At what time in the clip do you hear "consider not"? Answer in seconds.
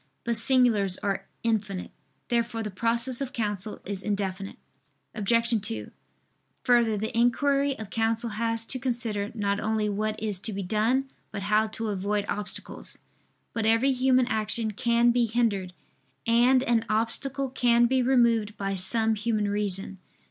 8.79-9.59